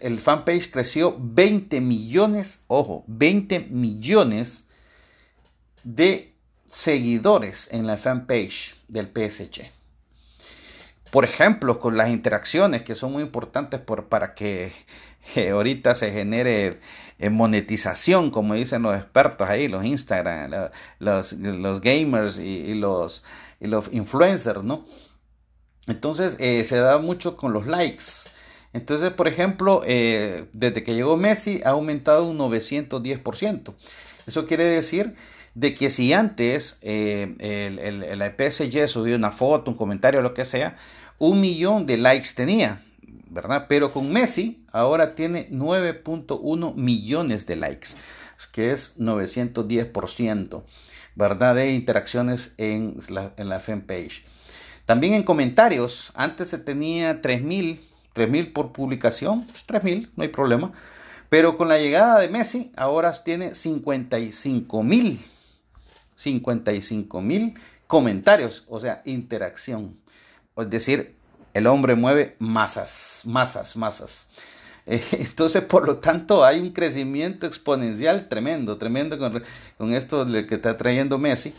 el 0.00 0.20
fanpage 0.20 0.70
creció 0.70 1.16
20 1.18 1.80
millones, 1.80 2.64
ojo, 2.66 3.04
20 3.06 3.60
millones 3.70 4.64
de 5.84 6.34
seguidores 6.66 7.68
en 7.70 7.86
la 7.86 7.96
fanpage 7.96 8.74
del 8.88 9.06
PSG 9.06 9.77
por 11.10 11.24
ejemplo, 11.24 11.78
con 11.80 11.96
las 11.96 12.10
interacciones 12.10 12.82
que 12.82 12.94
son 12.94 13.12
muy 13.12 13.22
importantes 13.22 13.80
para 13.80 14.34
que 14.34 14.72
ahorita 15.52 15.94
se 15.94 16.10
genere 16.10 16.80
eh, 17.18 17.30
monetización, 17.30 18.30
como 18.30 18.54
dicen 18.54 18.82
los 18.82 18.96
expertos 18.96 19.48
ahí, 19.48 19.68
los 19.68 19.84
Instagram, 19.84 20.70
los, 20.98 21.80
gamers 21.80 22.38
y, 22.38 22.74
los, 22.74 23.22
influencers, 23.90 24.62
¿no? 24.62 24.84
Entonces 25.86 26.36
eh, 26.38 26.64
se 26.64 26.76
da 26.76 26.98
mucho 26.98 27.36
con 27.36 27.52
los 27.52 27.66
likes. 27.66 28.28
Entonces, 28.72 29.10
por 29.10 29.26
ejemplo, 29.26 29.82
eh, 29.86 30.46
desde 30.52 30.82
que 30.82 30.94
llegó 30.94 31.16
Messi 31.16 31.62
ha 31.64 31.70
aumentado 31.70 32.24
un 32.24 32.38
910%. 32.38 33.74
Eso 34.26 34.44
quiere 34.44 34.64
decir 34.64 35.14
de 35.58 35.74
que 35.74 35.90
si 35.90 36.12
antes 36.12 36.78
eh, 36.82 37.34
el, 37.40 37.80
el, 37.80 38.02
el, 38.04 38.52
PSG 38.52 38.96
una 38.96 39.32
foto, 39.32 39.72
un 39.72 39.76
comentario, 39.76 40.22
lo 40.22 40.32
que 40.32 40.44
sea, 40.44 40.76
un 41.18 41.40
millón 41.40 41.84
de 41.84 41.96
likes 41.96 42.28
tenía, 42.36 42.80
¿verdad? 43.28 43.66
Pero 43.68 43.92
con 43.92 44.12
Messi 44.12 44.62
ahora 44.70 45.16
tiene 45.16 45.50
9.1 45.50 46.74
millones 46.76 47.46
de 47.46 47.56
likes, 47.56 47.88
que 48.52 48.70
es 48.70 48.96
910%, 48.98 50.62
¿verdad? 51.16 51.56
De 51.56 51.72
interacciones 51.72 52.54
en 52.56 52.96
la, 53.08 53.32
en 53.36 53.48
la 53.48 53.58
fanpage. 53.58 54.24
También 54.86 55.14
en 55.14 55.24
comentarios, 55.24 56.12
antes 56.14 56.50
se 56.50 56.58
tenía 56.58 57.20
3.000, 57.20 57.80
3.000 58.14 58.52
por 58.52 58.70
publicación, 58.70 59.48
3.000, 59.66 59.80
pues 59.80 60.08
no 60.14 60.22
hay 60.22 60.28
problema. 60.28 60.72
Pero 61.28 61.56
con 61.56 61.68
la 61.68 61.78
llegada 61.78 62.20
de 62.20 62.28
Messi, 62.28 62.70
ahora 62.76 63.12
tiene 63.24 63.56
55 63.56 64.82
mil 64.84 65.20
55 66.18 67.20
mil 67.22 67.54
comentarios, 67.86 68.64
o 68.68 68.80
sea, 68.80 69.02
interacción. 69.04 69.96
Es 70.56 70.68
decir, 70.68 71.16
el 71.54 71.66
hombre 71.66 71.94
mueve 71.94 72.36
masas, 72.38 73.22
masas, 73.24 73.76
masas. 73.76 74.26
Entonces, 74.86 75.62
por 75.62 75.86
lo 75.86 75.98
tanto, 75.98 76.44
hay 76.44 76.60
un 76.60 76.70
crecimiento 76.70 77.46
exponencial 77.46 78.28
tremendo, 78.28 78.78
tremendo 78.78 79.18
con, 79.18 79.94
esto 79.94 80.26
que 80.26 80.54
está 80.54 80.76
trayendo 80.76 81.18
Messi. 81.18 81.54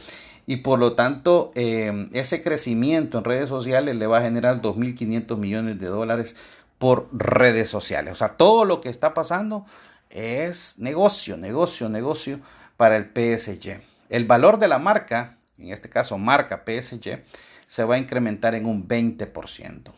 Y 0.46 0.58
por 0.58 0.80
lo 0.80 0.94
tanto, 0.94 1.52
eh, 1.56 2.10
ese 2.12 2.42
crecimiento 2.42 3.20
en 3.20 3.24
redes 3.24 3.50
sociales 3.50 3.96
le 3.96 4.08
va 4.08 4.18
a 4.18 4.22
generar 4.24 4.62
2.500 4.62 5.38
millones 5.38 5.80
de 5.80 5.88
dólares 5.88 6.36
por 6.80 7.08
redes 7.14 7.70
sociales. 7.70 8.14
O 8.14 8.16
sea, 8.16 8.36
todo 8.36 8.66
lo 8.66 8.82
que 8.82 8.90
está 8.90 9.14
pasando 9.14 9.66
es 10.10 10.80
negocio, 10.80 11.38
negocio, 11.38 11.88
negocio 11.88 12.40
para 12.78 12.98
el 12.98 13.06
PSG. 13.06 13.89
El 14.10 14.26
valor 14.26 14.58
de 14.58 14.68
la 14.68 14.80
marca, 14.80 15.38
en 15.58 15.72
este 15.72 15.90
caso 15.90 16.18
marca 16.18 16.64
PSG, 16.66 17.24
se 17.68 17.84
va 17.84 17.96
a 17.96 17.98
incrementar 18.00 18.56
en 18.56 18.66
un 18.66 18.88
20%. 18.88 19.94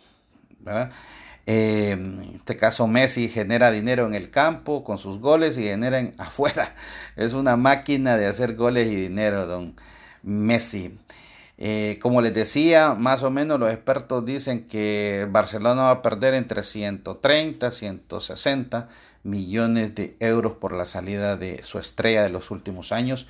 Eh, 1.48 1.92
en 1.92 2.36
este 2.36 2.56
caso 2.56 2.88
Messi 2.88 3.28
genera 3.28 3.72
dinero 3.72 4.06
en 4.06 4.14
el 4.14 4.30
campo 4.30 4.84
con 4.84 4.98
sus 4.98 5.20
goles 5.20 5.58
y 5.58 5.64
genera 5.64 6.00
en, 6.00 6.14
afuera. 6.20 6.76
Es 7.16 7.34
una 7.34 7.56
máquina 7.56 8.18
de 8.18 8.28
hacer 8.28 8.56
goles 8.56 8.88
y 8.92 8.96
dinero, 8.96 9.48
don 9.48 9.76
Messi. 10.24 11.00
Eh, 11.58 12.00
como 12.02 12.22
les 12.22 12.34
decía, 12.34 12.96
más 12.96 13.24
o 13.24 13.30
menos 13.30 13.60
los 13.60 13.72
expertos 13.72 14.26
dicen 14.26 14.68
que 14.68 15.28
Barcelona 15.30 15.84
va 15.84 15.92
a 15.92 16.02
perder 16.02 16.34
entre 16.34 16.64
130 16.64 17.70
160 17.70 18.90
millones 19.24 19.94
de 19.94 20.18
euros 20.20 20.54
por 20.54 20.74
la 20.74 20.86
salida 20.86 21.38
de 21.38 21.62
su 21.64 21.78
estrella 21.78 22.24
de 22.24 22.30
los 22.30 22.50
últimos 22.50 22.92
años 22.92 23.28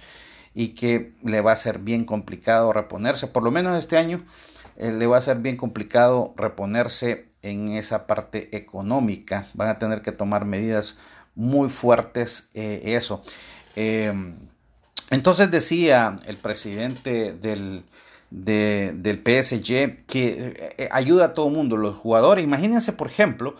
y 0.54 0.70
que 0.70 1.14
le 1.24 1.42
va 1.42 1.54
a 1.54 1.56
ser 1.56 1.80
bien 1.80 2.06
complicado 2.06 2.74
reponerse, 2.74 3.28
por 3.28 3.44
lo 3.44 3.52
menos 3.52 3.78
este 3.78 3.98
año 3.98 4.26
eh, 4.78 4.92
le 4.92 5.08
va 5.08 5.18
a 5.18 5.22
ser 5.22 5.38
bien 5.38 5.58
complicado 5.58 6.34
reponerse 6.38 7.28
en 7.42 7.70
esa 7.70 8.08
parte 8.08 8.56
económica, 8.56 9.48
van 9.54 9.70
a 9.70 9.80
tener 9.80 10.02
que 10.02 10.12
tomar 10.12 10.46
medidas 10.46 10.98
muy 11.36 11.70
fuertes 11.70 12.50
eh, 12.54 12.82
eso. 12.86 13.22
Em, 13.76 14.36
entonces 15.10 15.50
decía 15.50 16.18
el 16.26 16.38
presidente 16.38 17.34
del, 17.34 17.84
del 18.30 19.18
PSG 19.18 20.06
que 20.06 20.74
eh, 20.78 20.90
ayuda 20.92 21.26
a 21.26 21.34
todo 21.34 21.48
el 21.48 21.54
mundo, 21.54 21.78
los 21.78 21.96
jugadores, 21.96 22.44
imagínense 22.44 22.94
por 22.94 23.08
ejemplo, 23.08 23.56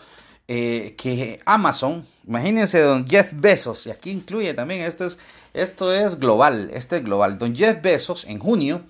que 0.96 1.40
Amazon, 1.44 2.04
imagínense 2.26 2.80
don 2.80 3.06
Jeff 3.06 3.32
Bezos, 3.32 3.86
y 3.86 3.90
aquí 3.90 4.10
incluye 4.10 4.54
también, 4.54 4.82
esto 4.82 5.06
es, 5.06 5.18
esto 5.54 5.92
es 5.92 6.18
global, 6.18 6.70
este 6.72 6.96
es 6.96 7.04
global. 7.04 7.38
Don 7.38 7.54
Jeff 7.54 7.80
Bezos 7.80 8.24
en 8.24 8.38
junio 8.38 8.82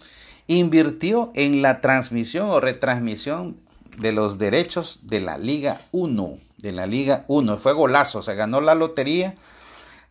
invirtió 0.47 1.33
en 1.35 1.63
la 1.63 1.81
transmisión 1.81 2.51
o 2.51 2.61
retransmisión 2.61 3.57
de 3.99 4.13
los 4.13 4.39
derechos 4.39 5.01
de 5.03 5.21
la 5.21 5.39
Liga 5.39 5.81
1, 5.93 6.39
de 6.59 6.73
la 6.73 6.87
Liga 6.87 7.25
1. 7.29 7.59
Fue 7.59 7.73
golazo, 7.73 8.23
se 8.23 8.35
ganó 8.35 8.61
la 8.61 8.75
lotería 8.75 9.35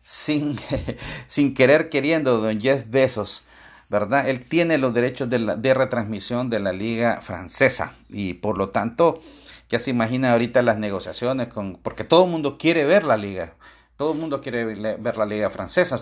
sin, 0.02 0.58
sin 1.26 1.54
querer 1.54 1.88
queriendo 1.88 2.38
don 2.38 2.60
Jeff 2.60 2.84
Bezos. 2.88 3.44
¿verdad? 3.88 4.26
Él 4.26 4.42
tiene 4.42 4.78
los 4.78 4.94
derechos 4.94 5.28
de, 5.28 5.38
de, 5.58 5.74
retransmisión 5.74 6.48
de 6.48 6.60
la 6.60 6.72
liga 6.72 7.20
francesa 7.20 7.92
y 8.08 8.32
por 8.32 8.56
lo 8.56 8.70
tanto, 8.70 9.20
ya 9.72 9.80
se 9.80 9.88
imagina 9.88 10.32
ahorita 10.32 10.60
las 10.60 10.76
negociaciones 10.76 11.48
con, 11.48 11.76
porque 11.76 12.04
todo 12.04 12.26
el 12.26 12.30
mundo 12.30 12.58
quiere 12.58 12.84
ver 12.84 13.04
la 13.04 13.16
liga. 13.16 13.54
Todo 13.96 14.12
el 14.12 14.18
mundo 14.18 14.42
quiere 14.42 14.64
ver 14.64 15.16
la 15.16 15.24
liga 15.24 15.48
francesa. 15.48 15.98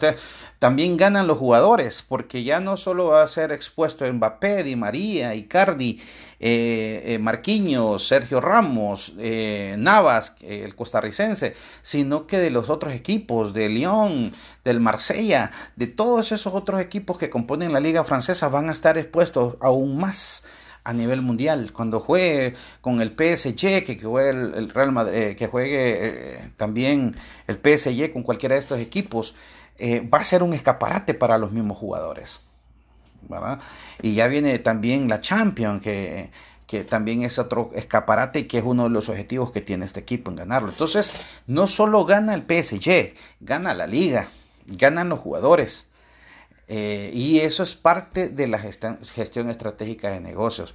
también 0.59 0.97
ganan 0.97 1.29
los 1.29 1.39
jugadores, 1.39 2.03
porque 2.03 2.43
ya 2.43 2.59
no 2.59 2.77
solo 2.77 3.07
va 3.07 3.23
a 3.23 3.29
ser 3.29 3.53
expuesto 3.53 4.11
Mbappé, 4.13 4.65
Di 4.65 4.75
María, 4.75 5.35
Icardi, 5.37 6.01
eh, 6.41 7.03
eh 7.05 7.19
Marquinhos, 7.21 8.09
Sergio 8.09 8.41
Ramos, 8.41 9.13
eh, 9.19 9.77
Navas, 9.79 10.35
eh, 10.41 10.63
el 10.65 10.75
costarricense, 10.75 11.55
sino 11.83 12.27
que 12.27 12.39
de 12.39 12.51
los 12.51 12.71
otros 12.71 12.93
equipos, 12.95 13.53
de 13.53 13.69
Lyon, 13.69 14.33
del 14.65 14.81
Marsella, 14.81 15.53
de 15.77 15.87
todos 15.87 16.33
esos 16.33 16.55
otros 16.55 16.81
equipos 16.81 17.19
que 17.19 17.31
componen 17.31 17.73
la 17.73 17.81
liga 17.81 18.03
francesa, 18.03 18.49
van 18.49 18.69
a 18.69 18.73
estar 18.73 18.99
expuestos 18.99 19.57
aún 19.61 19.97
más 19.99 20.43
a 20.85 20.93
nivel 20.93 21.23
mundial. 21.23 21.73
Cuando 21.73 22.01
juegue 22.01 22.55
con 22.81 23.01
el 23.01 23.11
PSG, 23.11 23.85
que 23.85 23.99
juegue 24.03 24.31
el, 24.31 24.71
Real 24.71 24.93
Madrid, 24.93 25.15
eh, 25.19 25.37
que 25.37 25.47
juegue 25.47 25.97
eh, 26.09 26.53
también 26.57 27.15
el 27.47 27.57
PSG 27.57 28.13
con 28.13 28.23
cualquiera 28.23 28.55
de 28.55 28.61
estos 28.61 28.81
equipos, 28.81 29.35
eh, 29.79 30.01
va 30.01 30.19
a 30.19 30.25
ser 30.25 30.43
un 30.43 30.53
escaparate 30.53 31.15
para 31.15 31.39
los 31.39 31.53
mismos 31.53 31.79
jugadores. 31.79 32.43
Y 34.03 34.15
ya 34.15 34.27
viene 34.27 34.59
también 34.59 35.09
la 35.09 35.21
Champions, 35.21 35.83
que, 35.83 36.31
que 36.67 36.85
también 36.85 37.23
es 37.23 37.39
otro 37.39 37.71
escaparate 37.75 38.41
y 38.41 38.45
que 38.45 38.59
es 38.59 38.65
uno 38.65 38.85
de 38.85 38.91
los 38.91 39.09
objetivos 39.09 39.53
que 39.53 39.61
tiene 39.61 39.85
este 39.85 40.01
equipo 40.01 40.31
en 40.31 40.37
ganarlo. 40.37 40.71
Entonces, 40.71 41.13
no 41.47 41.67
solo 41.67 42.05
gana 42.05 42.35
el 42.35 42.43
PSG, 42.43 43.15
gana 43.41 43.75
la 43.75 43.87
liga, 43.87 44.29
ganan 44.67 45.09
los 45.09 45.21
jugadores. 45.21 45.90
Eh, 46.73 47.11
y 47.13 47.41
eso 47.41 47.65
es 47.65 47.75
parte 47.75 48.29
de 48.29 48.47
la 48.47 48.61
gestión, 48.61 49.51
estratégica 49.51 50.11
de 50.13 50.21
negocios 50.21 50.73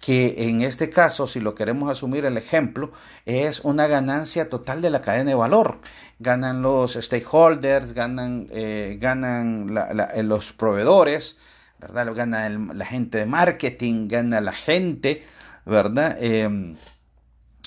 que 0.00 0.48
en 0.48 0.60
este 0.60 0.90
caso, 0.90 1.26
si 1.26 1.40
lo 1.40 1.54
queremos 1.54 1.88
asumir 1.88 2.24
el 2.24 2.36
ejemplo, 2.36 2.92
es 3.24 3.60
una 3.60 3.86
ganancia 3.86 4.50
total 4.50 4.82
de 4.82 4.90
la 4.90 5.02
cadena 5.02 5.30
de 5.30 5.36
valor. 5.36 5.80
Ganan 6.18 6.62
los 6.62 6.94
stakeholders, 6.94 7.92
ganan, 7.94 8.48
eh, 8.50 8.98
ganan 9.00 9.74
eh, 10.14 10.22
los 10.22 10.52
proveedores, 10.52 11.38
¿verdad? 11.78 12.12
Gana 12.12 12.48
la 12.48 12.84
gente 12.84 13.18
de 13.18 13.26
marketing, 13.26 14.08
gana 14.08 14.40
la 14.40 14.52
gente, 14.52 15.24
¿verdad? 15.64 16.16
Em, 16.20 16.76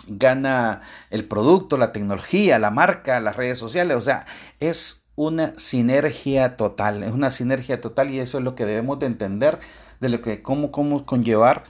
gana 0.08 0.82
el 1.10 1.26
producto, 1.26 1.78
la 1.78 1.92
tecnología, 1.92 2.60
la 2.60 2.72
marca, 2.72 3.20
las 3.20 3.36
redes 3.38 3.58
sociales, 3.58 3.98
o 3.98 4.02
sea, 4.02 4.26
es 4.60 4.99
una 5.20 5.54
sinergia 5.60 6.56
total, 6.56 7.04
es 7.04 7.12
una 7.12 7.30
sinergia 7.30 7.82
total 7.82 8.10
y 8.10 8.20
eso 8.20 8.38
es 8.38 8.44
lo 8.46 8.56
que 8.56 8.66
debemos 8.66 9.00
de 9.00 9.08
entender 9.08 9.60
de 10.00 10.08
lo 10.08 10.22
que 10.22 10.42
cómo, 10.42 10.72
cómo 10.72 11.06
conllevar 11.06 11.66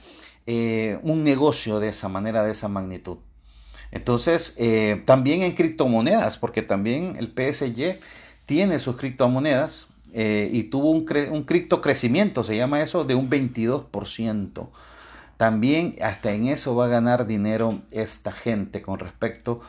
eh, 0.46 1.00
un 1.02 1.24
negocio 1.24 1.80
de 1.80 1.88
esa 1.88 2.08
manera, 2.08 2.44
de 2.44 2.52
esa 2.52 2.68
magnitud. 2.68 3.18
Entonces, 3.90 4.54
eh, 4.56 5.02
también 5.04 5.42
en 5.42 5.50
criptomonedas, 5.52 6.38
porque 6.38 6.62
también 6.62 7.16
el 7.18 7.26
PSG 7.26 7.98
tiene 8.46 8.78
sus 8.78 8.96
criptomonedas 8.96 9.88
eh, 10.12 10.48
y 10.52 10.64
tuvo 10.64 10.92
un, 10.92 11.04
un 11.32 11.42
cripto 11.42 11.80
crecimiento, 11.80 12.44
se 12.44 12.56
llama 12.56 12.82
eso, 12.82 13.02
de 13.02 13.16
un 13.16 13.28
22%. 13.28 14.68
También 15.36 15.96
hasta 16.02 16.30
en 16.30 16.46
eso 16.46 16.76
va 16.76 16.84
a 16.84 16.88
ganar 16.88 17.26
dinero 17.26 17.80
esta 17.90 18.30
gente 18.30 18.80
con 18.80 19.00
respecto 19.00 19.60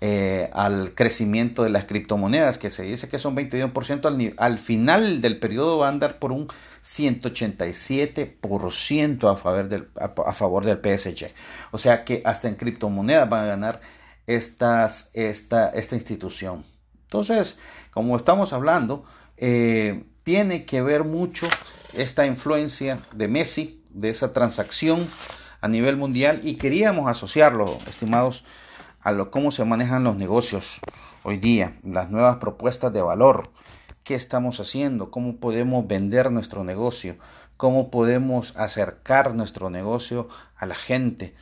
eh, 0.00 0.48
al 0.52 0.94
crecimiento 0.94 1.64
de 1.64 1.70
las 1.70 1.84
criptomonedas, 1.84 2.56
que 2.56 2.70
se 2.70 2.84
dice 2.84 3.08
que 3.08 3.18
son 3.18 3.34
22%, 3.36 4.06
al, 4.06 4.32
al 4.36 4.58
final 4.58 5.20
del 5.20 5.40
periodo 5.40 5.78
va 5.78 5.86
a 5.86 5.88
andar 5.88 6.20
por 6.20 6.30
un 6.30 6.46
187% 6.84 9.32
a 9.32 9.36
favor, 9.36 9.68
del, 9.68 9.88
a, 9.96 10.32
favor 10.34 10.64
del 10.64 10.78
PSG. 10.78 11.32
O 11.72 11.78
sea 11.78 12.04
que 12.04 12.22
hasta 12.24 12.46
en 12.46 12.54
criptomonedas 12.54 13.28
va 13.32 13.42
a 13.42 13.46
ganar 13.46 13.80
esta, 14.28 14.88
esta 15.14 15.72
institución. 15.92 16.64
Entonces, 17.04 17.58
como 17.90 18.16
estamos 18.16 18.52
hablando, 18.52 19.04
eh, 19.36 20.04
tiene 20.22 20.64
que 20.64 20.82
ver 20.82 21.02
mucho 21.04 21.48
esta 21.94 22.26
influencia 22.26 23.00
de 23.14 23.28
Messi, 23.28 23.82
de 23.90 24.10
esa 24.10 24.32
transacción 24.32 25.08
a 25.60 25.68
nivel 25.68 25.96
mundial 25.96 26.40
y 26.44 26.54
queríamos 26.54 27.10
asociarlo, 27.10 27.78
estimados 27.88 28.44
a 29.00 29.12
lo, 29.12 29.30
cómo 29.30 29.50
se 29.50 29.64
manejan 29.64 30.04
los 30.04 30.16
negocios 30.16 30.80
hoy 31.22 31.38
día, 31.38 31.78
las 31.82 32.10
nuevas 32.10 32.36
propuestas 32.36 32.92
de 32.92 33.02
valor, 33.02 33.50
qué 34.04 34.14
estamos 34.14 34.60
haciendo, 34.60 35.10
cómo 35.10 35.36
podemos 35.36 35.86
vender 35.86 36.30
nuestro 36.30 36.64
negocio, 36.64 37.16
cómo 37.56 37.90
podemos 37.90 38.56
acercar 38.56 39.34
nuestro 39.34 39.70
negocio 39.70 40.28
a 40.56 40.66
la 40.66 40.74
gente, 40.74 41.34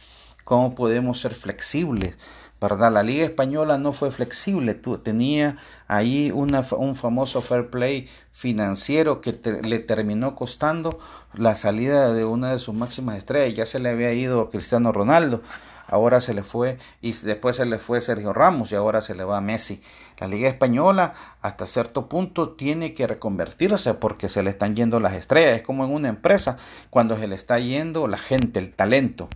cómo 0.45 0.75
podemos 0.75 1.21
ser 1.21 1.35
flexibles. 1.35 2.17
¿verdad? 2.61 2.91
La 2.91 3.03
Liga 3.03 3.25
Española 3.25 3.77
no 3.77 3.93
fue 3.93 4.11
flexible, 4.11 4.75
tenía 5.03 5.59
ahí 5.89 6.31
una, 6.35 6.65
un 6.79 6.97
famoso 6.97 7.43
fair 7.43 7.69
play 7.69 8.09
financiero 8.33 9.21
que 9.21 9.39
le 9.63 9.79
terminó 9.79 10.35
costando 10.35 10.99
la 11.35 11.55
salida 11.55 12.13
de 12.15 12.25
una 12.25 12.53
de 12.53 12.59
sus 12.59 12.75
máximas 12.75 13.19
estrellas, 13.19 13.57
ya 13.57 13.67
se 13.67 13.79
le 13.79 13.91
había 13.91 14.13
ido 14.15 14.49
Cristiano 14.49 14.91
Ronaldo, 14.91 15.43
ahora 15.87 16.21
se 16.21 16.35
le 16.35 16.43
fue 16.43 16.79
y 17.01 17.13
después 17.13 17.57
se 17.57 17.67
le 17.67 17.79
fue 17.79 18.01
Sergio 18.01 18.33
Ramos 18.33 18.73
y 18.73 18.75
ahora 18.75 19.01
se 19.01 19.15
le 19.15 19.25
va 19.25 19.39
a 19.39 19.41
Messi. 19.41 19.81
La 20.19 20.29
Liga 20.29 20.49
Española 20.49 21.15
hasta 21.43 21.67
cierto 21.67 22.09
punto 22.09 22.51
tiene 22.51 22.93
que 22.95 23.07
reconvertirse 23.07 23.95
porque 23.95 24.29
se 24.29 24.43
le 24.43 24.51
están 24.51 24.77
yendo 24.77 25.01
las 25.01 25.15
estrellas. 25.15 25.57
Es 25.57 25.63
como 25.63 25.85
en 25.85 25.93
una 25.93 26.09
empresa 26.09 26.57
cuando 26.91 27.17
se 27.19 27.27
le 27.27 27.35
está 27.35 27.59
yendo 27.59 28.09
la 28.09 28.19
gente, 28.19 28.59
el 28.59 28.75
talento. 28.75 29.29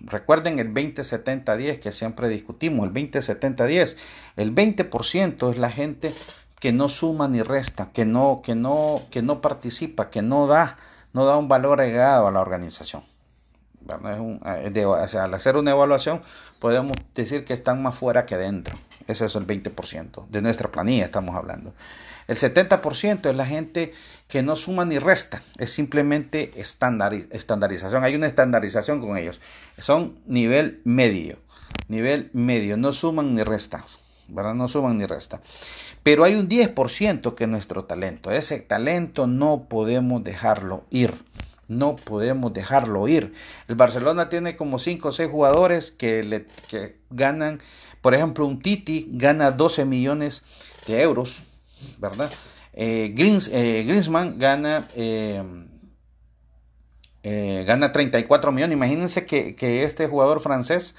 Recuerden 0.00 0.58
el 0.58 0.72
20-70-10 0.72 1.78
que 1.78 1.92
siempre 1.92 2.28
discutimos, 2.28 2.86
el 2.86 2.92
20-70-10. 2.92 3.96
El 4.36 4.54
20% 4.54 5.50
es 5.50 5.58
la 5.58 5.70
gente 5.70 6.14
que 6.60 6.72
no 6.72 6.88
suma 6.88 7.28
ni 7.28 7.42
resta, 7.42 7.90
que 7.92 8.04
no, 8.04 8.40
que 8.44 8.54
no, 8.54 9.02
que 9.10 9.22
no 9.22 9.40
participa, 9.40 10.10
que 10.10 10.22
no 10.22 10.46
da, 10.46 10.76
no 11.12 11.24
da 11.24 11.36
un 11.36 11.48
valor 11.48 11.80
agregado 11.80 12.26
a 12.26 12.30
la 12.30 12.40
organización. 12.40 13.02
Eh, 13.88 15.18
al 15.18 15.34
hacer 15.34 15.56
una 15.56 15.70
evaluación 15.70 16.22
podemos 16.58 16.96
decir 17.14 17.44
que 17.44 17.52
están 17.52 17.82
más 17.82 17.94
fuera 17.94 18.26
que 18.26 18.36
dentro. 18.36 18.76
Ese 19.06 19.26
es 19.26 19.34
el 19.36 19.46
20% 19.46 20.26
de 20.28 20.42
nuestra 20.42 20.70
planilla, 20.70 21.04
estamos 21.04 21.36
hablando. 21.36 21.72
El 22.26 22.36
70% 22.36 23.30
es 23.30 23.36
la 23.36 23.46
gente 23.46 23.92
que 24.26 24.42
no 24.42 24.56
suma 24.56 24.84
ni 24.84 24.98
resta, 24.98 25.42
es 25.58 25.72
simplemente 25.72 26.52
estandarización. 26.56 28.02
Hay 28.02 28.16
una 28.16 28.26
estandarización 28.26 29.00
con 29.00 29.16
ellos. 29.16 29.40
Son 29.78 30.18
nivel 30.26 30.80
medio, 30.84 31.38
nivel 31.86 32.30
medio, 32.32 32.76
no 32.76 32.92
suman 32.92 33.34
ni 33.34 33.44
restan, 33.44 33.84
¿verdad? 34.26 34.54
No 34.54 34.66
suman 34.66 34.98
ni 34.98 35.06
restan. 35.06 35.40
Pero 36.02 36.24
hay 36.24 36.34
un 36.34 36.48
10% 36.48 37.36
que 37.36 37.44
es 37.44 37.50
nuestro 37.50 37.84
talento. 37.84 38.32
Ese 38.32 38.58
talento 38.58 39.28
no 39.28 39.66
podemos 39.68 40.24
dejarlo 40.24 40.84
ir. 40.90 41.14
No 41.68 41.96
podemos 41.96 42.52
dejarlo 42.52 43.08
ir. 43.08 43.34
El 43.68 43.74
Barcelona 43.74 44.28
tiene 44.28 44.56
como 44.56 44.78
5 44.78 45.08
o 45.08 45.12
6 45.12 45.30
jugadores 45.30 45.90
que, 45.90 46.22
le, 46.22 46.46
que 46.68 46.98
ganan, 47.10 47.60
por 48.00 48.14
ejemplo, 48.14 48.46
un 48.46 48.60
Titi 48.60 49.08
gana 49.12 49.50
12 49.50 49.84
millones 49.84 50.42
de 50.86 51.02
euros, 51.02 51.42
¿verdad? 51.98 52.30
Eh, 52.72 53.12
Greens, 53.16 53.50
eh, 53.52 53.84
gana, 54.36 54.88
eh, 54.94 55.42
eh 57.22 57.64
gana 57.66 57.90
34 57.90 58.52
millones. 58.52 58.74
Imagínense 58.74 59.26
que, 59.26 59.56
que 59.56 59.82
este 59.82 60.06
jugador 60.06 60.40
francés, 60.40 60.94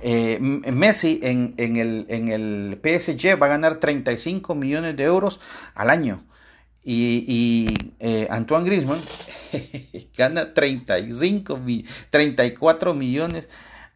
eh, 0.00 0.38
Messi 0.40 1.20
en, 1.22 1.54
en, 1.58 1.76
el, 1.76 2.06
en 2.08 2.28
el 2.28 2.80
PSG 2.82 3.40
va 3.40 3.46
a 3.46 3.50
ganar 3.50 3.76
35 3.76 4.54
millones 4.56 4.96
de 4.96 5.04
euros 5.04 5.38
al 5.74 5.90
año. 5.90 6.24
Y, 6.84 7.24
y 7.28 7.94
eh, 8.00 8.26
Antoine 8.30 8.64
Griezmann 8.64 9.00
gana 10.16 10.52
35, 10.52 11.60
34 12.10 12.94
millones 12.94 13.48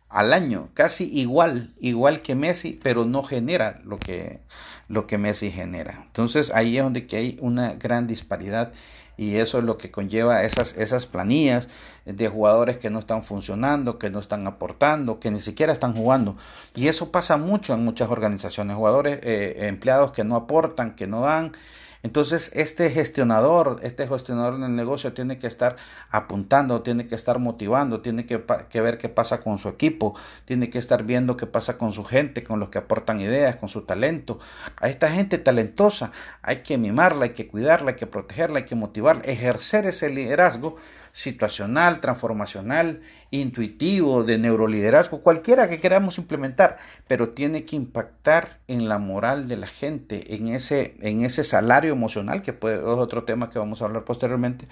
al 0.09 0.33
año, 0.33 0.69
casi 0.73 1.05
igual, 1.19 1.75
igual 1.81 2.23
que 2.23 2.35
Messi, 2.35 2.79
pero 2.81 3.05
no 3.05 3.23
genera 3.23 3.81
lo 3.85 3.99
que, 3.99 4.41
lo 4.89 5.07
que 5.07 5.19
Messi 5.19 5.51
genera. 5.51 6.05
Entonces 6.07 6.53
ahí 6.55 6.79
es 6.79 6.85
donde 6.85 7.07
que 7.07 7.17
hay 7.17 7.39
una 7.41 7.75
gran 7.75 8.07
disparidad 8.07 8.73
y 9.17 9.37
eso 9.37 9.59
es 9.59 9.65
lo 9.65 9.79
que 9.79 9.91
conlleva 9.91 10.45
esas, 10.45 10.77
esas 10.77 11.07
planillas 11.07 11.69
de 12.05 12.29
jugadores 12.29 12.79
que 12.79 12.91
no 12.91 12.99
están 12.99 13.23
funcionando, 13.23 13.99
que 13.99 14.11
no 14.11 14.21
están 14.21 14.47
aportando, 14.47 15.19
que 15.19 15.31
ni 15.31 15.41
siquiera 15.41 15.73
están 15.73 15.95
jugando. 15.95 16.37
Y 16.75 16.89
eso 16.89 17.11
pasa 17.11 17.37
mucho 17.37 17.75
en 17.75 17.85
muchas 17.85 18.11
organizaciones, 18.11 18.77
jugadores, 18.77 19.21
eh, 19.23 19.67
empleados 19.69 20.13
que 20.13 20.23
no 20.23 20.37
aportan, 20.37 20.95
que 20.95 21.07
no 21.07 21.23
dan 21.23 21.53
entonces, 22.03 22.51
este 22.55 22.91
gestionador, 22.91 23.81
este 23.83 24.07
gestionador 24.07 24.55
en 24.55 24.65
el 24.65 24.77
negocio 24.77 25.13
tiene 25.13 25.39
que 25.39 25.47
estar 25.47 25.77
apuntando, 26.11 26.83
tiene 26.83 27.07
que 27.07 27.15
estar 27.15 27.39
motivando, 27.39 28.01
tiene 28.01 28.27
que, 28.27 28.37
ver 28.81 28.99
qué 28.99 29.09
pasa 29.09 29.41
con 29.41 29.59
su 29.59 29.69
equipo, 29.69 30.15
tiene 30.45 30.71
que 30.71 30.79
estar 30.79 31.05
viendo 31.05 31.37
qué 31.37 31.47
pasa 31.47 31.79
con 31.79 31.93
su 31.93 32.05
gente, 32.05 32.45
con 32.45 32.61
los 32.61 32.69
que 32.69 32.79
aportan 32.79 33.21
ideas, 33.21 33.57
con 33.57 33.69
su 33.69 33.83
talento. 33.83 34.39
A 34.77 34.89
esta 34.89 35.09
gente 35.09 35.39
talentosa 35.39 36.13
hay 36.43 36.59
que 36.59 36.79
mimarla, 36.79 37.25
hay 37.25 37.31
que 37.31 37.49
cuidarla, 37.49 37.91
hay 37.91 37.97
que 37.97 38.07
protegerla, 38.07 38.59
hay 38.59 38.65
que 38.65 38.75
motivarla, 38.75 39.23
ejercer 39.23 39.87
ese 39.87 40.11
liderazgo 40.11 40.77
situacional, 41.17 42.01
transformacional, 42.03 43.01
intuitivo, 43.31 44.23
de 44.23 44.37
neuroliderazgo, 44.37 45.23
cualquiera 45.23 45.67
que 45.67 45.81
queramos 45.81 46.19
implementar, 46.19 46.77
pero 47.09 47.31
tiene 47.31 47.65
que 47.65 47.75
impactar 47.75 48.59
en 48.69 48.87
la 48.87 48.99
moral 48.99 49.49
de 49.49 49.57
la 49.57 49.67
gente, 49.67 50.35
en 50.35 50.49
ese, 50.49 50.95
en 51.01 51.25
ese 51.25 51.43
salario 51.43 51.91
emocional, 51.91 52.43
que 52.43 52.53
puede, 52.53 52.77
es 52.77 52.85
otro 52.85 53.25
tema 53.25 53.49
que 53.49 53.59
vamos 53.59 53.81
a 53.81 53.87
hablar 53.87 54.05
posteriormente, 54.05 54.69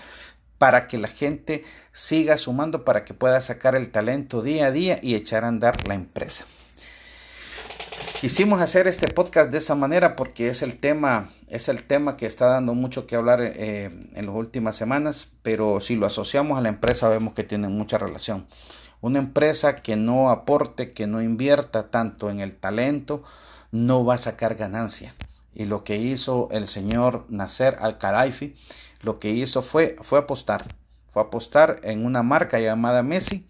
para 0.59 0.87
que 0.87 0.99
la 0.99 1.09
gente 1.09 1.65
siga 1.93 2.37
sumando, 2.37 2.85
para 2.85 3.07
que 3.07 3.15
pueda 3.15 3.41
sacar 3.41 3.75
el 3.75 3.89
talento 3.89 4.43
día 4.43 4.67
a 4.67 4.71
día 4.71 4.99
y 5.01 5.15
echar 5.15 5.45
a 5.45 5.49
andar 5.49 5.89
la 5.89 5.95
empresa. 5.95 6.45
Quisimos 8.25 8.63
hacer 8.63 8.87
este 8.87 9.07
podcast 9.07 9.51
de 9.51 9.59
esa 9.59 9.75
manera 9.75 10.17
porque 10.17 10.49
es 10.49 10.63
el 10.63 10.79
tema, 10.79 11.29
es 11.51 11.69
el 11.69 11.83
tema 11.83 12.17
que 12.17 12.25
está 12.25 12.47
dando 12.47 12.73
mucho 12.73 13.07
que 13.07 13.17
hablar 13.17 13.43
eh, 13.43 13.91
en 14.15 14.25
las 14.25 14.35
últimas 14.35 14.77
semanas, 14.77 15.29
pero 15.43 15.79
si 15.81 15.95
lo 15.95 16.07
asociamos 16.07 16.57
a 16.57 16.63
la 16.63 16.71
empresa 16.71 17.11
vemos 17.11 17.35
que 17.35 17.45
tiene 17.45 17.69
mucha 17.69 17.99
relación. 17.99 18.47
Una 19.03 19.19
empresa 19.19 19.75
que 19.75 19.97
no 19.97 20.31
aporte, 20.31 20.95
que 20.95 21.07
no 21.07 21.21
invierta 21.21 21.91
tanto 21.91 22.31
en 22.31 22.41
el 22.41 22.57
talento, 22.57 23.23
no 23.73 24.07
va 24.07 24.15
a 24.15 24.17
sacar 24.17 24.55
ganancia. 24.55 25.15
Y 25.55 25.67
lo 25.67 25.85
que 25.85 25.99
hizo 25.99 26.49
el 26.51 26.67
señor 26.67 27.27
Nasser 27.29 27.77
Al-Khelaifi, 27.79 28.55
lo 29.03 29.19
que 29.19 29.33
hizo 29.33 29.61
fue, 29.61 29.97
fue 30.01 30.21
apostar. 30.21 30.75
Fue 31.11 31.21
apostar 31.21 31.79
en 31.83 32.07
una 32.07 32.23
marca 32.23 32.59
llamada 32.59 33.03
Messi 33.03 33.47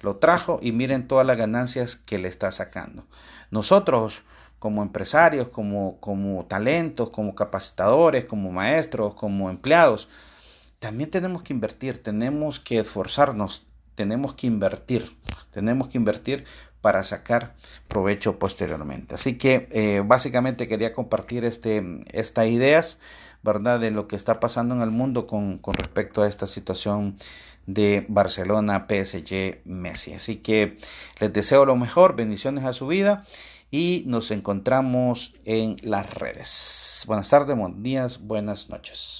lo 0.00 0.16
trajo 0.16 0.58
y 0.62 0.72
miren 0.72 1.08
todas 1.08 1.26
las 1.26 1.36
ganancias 1.36 1.96
que 1.96 2.18
le 2.18 2.28
está 2.28 2.50
sacando. 2.50 3.04
Nosotros 3.50 4.22
como 4.58 4.82
empresarios, 4.82 5.48
como, 5.48 6.00
como 6.00 6.46
talentos, 6.46 7.10
como 7.10 7.34
capacitadores, 7.34 8.24
como 8.24 8.50
maestros, 8.52 9.14
como 9.14 9.50
empleados, 9.50 10.08
también 10.78 11.10
tenemos 11.10 11.42
que 11.42 11.52
invertir, 11.52 12.02
tenemos 12.02 12.60
que 12.60 12.78
esforzarnos, 12.78 13.66
tenemos 13.94 14.34
que 14.34 14.46
invertir, 14.46 15.16
tenemos 15.52 15.88
que 15.88 15.98
invertir 15.98 16.44
para 16.80 17.02
sacar 17.02 17.54
provecho 17.88 18.38
posteriormente. 18.38 19.14
Así 19.14 19.38
que 19.38 19.68
eh, 19.72 20.02
básicamente 20.04 20.68
quería 20.68 20.92
compartir 20.92 21.44
este, 21.44 21.82
estas 22.12 22.46
ideas, 22.46 23.00
¿verdad? 23.46 23.80
De 23.80 23.90
lo 23.90 24.08
que 24.08 24.16
está 24.16 24.40
pasando 24.40 24.74
en 24.74 24.82
el 24.82 24.90
mundo 24.90 25.26
con, 25.26 25.56
con 25.58 25.72
respecto 25.72 26.22
a 26.22 26.28
esta 26.28 26.46
situación 26.46 27.16
de 27.66 28.04
Barcelona, 28.08 28.86
PSG, 28.88 29.62
Messi. 29.64 30.12
Así 30.12 30.36
que 30.36 30.76
les 31.20 31.32
deseo 31.32 31.64
lo 31.64 31.76
mejor, 31.76 32.14
bendiciones 32.14 32.64
a 32.64 32.74
su 32.74 32.86
vida 32.86 33.24
y 33.70 34.04
nos 34.06 34.30
encontramos 34.30 35.34
en 35.44 35.76
las 35.82 36.12
redes. 36.14 37.04
Buenas 37.06 37.28
tardes, 37.28 37.56
buenos 37.56 37.82
días, 37.82 38.20
buenas 38.20 38.68
noches. 38.68 39.14